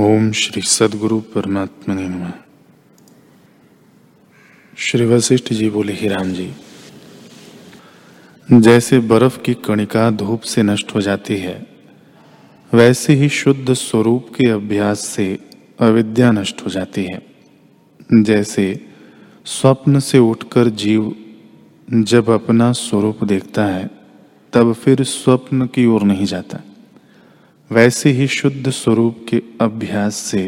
[0.00, 2.30] ओम श्री सदगुरु परमात्मा ने
[4.78, 6.52] श्री वशिष्ठ जी बोले, ही राम जी,
[8.52, 11.66] जैसे बर्फ़ की कणिका धूप से नष्ट हो जाती है,
[12.74, 15.38] वैसे ही शुद्ध स्वरूप के अभ्यास से
[15.80, 17.22] अविद्या नष्ट हो जाती है।
[18.12, 18.86] जैसे
[19.44, 21.14] स्वप्न से उठकर जीव
[21.92, 23.90] जब अपना स्वरूप देखता है,
[24.52, 26.60] तब फिर स्वप्न की ओर नहीं जाता।
[27.70, 30.42] वैसे ही शुद्ध स्वरूप के अभ्यास से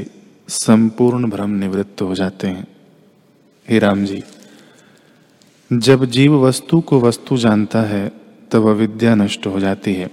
[0.48, 2.66] संपूर्ण भ्रम निवृत्त हो जाते हैं।
[3.68, 4.22] हे राम जी
[5.70, 8.08] जब जीव वस्तु को वस्तु जानता है,
[8.52, 10.10] तब अविद्या नष्ट हो जाती है,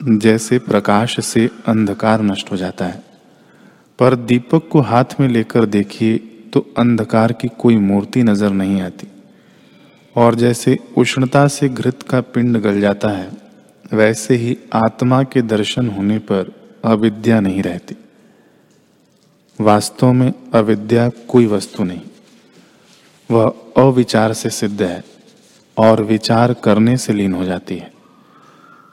[0.00, 3.02] जैसे प्रकाश से अंधकार नष्ट हो जाता है।
[3.98, 6.16] पर दीपक को हाथ में लेकर देखिए
[6.52, 9.08] तो अंधकार की कोई मूर्ति नज़र नहीं आती।
[10.16, 13.30] और जैसे उष्णता से घृत का पिंड गल जाता है
[13.92, 17.96] वैसे ही आत्मा के दर्शन होने पर अविद्या नहीं रहती।
[19.60, 22.00] वास्तव में अविद्या कोई वस्तु नहीं।
[23.30, 25.04] वह अविचार से सिद्ध है
[25.78, 27.92] और विचार करने से लीन हो जाती है।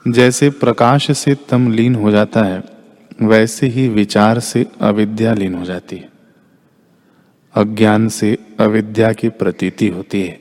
[0.07, 2.63] जैसे प्रकाश से तम लीन हो जाता है,
[3.21, 6.09] वैसे ही विचार से अविद्या लीन हो जाती है।
[7.53, 10.39] अज्ञान से अविद्या की प्रतीति होती है।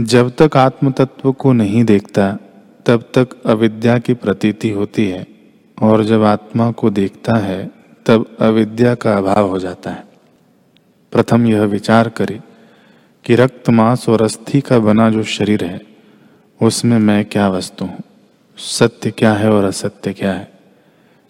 [0.00, 2.38] जब तक आत्म तत्व को नहीं देखता
[2.86, 5.26] तब तक अविद्या की प्रतीति होती है
[5.82, 7.70] और जब आत्मा को देखता है,
[8.06, 10.04] तब अविद्या का अभाव हो जाता है।
[11.12, 12.40] प्रथम यह विचार करे
[13.24, 15.80] कि रक्त मांस और अस्थि का बना जो शरीर है,
[16.62, 18.02] उसमें मैं क्या वस्तु हूँ?
[18.56, 20.52] सत्य क्या है और असत्य क्या है?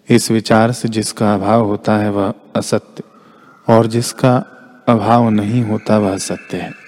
[0.09, 3.03] इस विचार से जिसका अभाव होता है वह असत्य,
[3.73, 4.37] और जिसका
[4.87, 6.84] अभाव नहीं होता वह सत्य है।